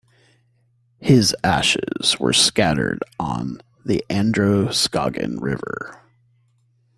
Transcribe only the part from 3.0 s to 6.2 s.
on the Androscoggin River.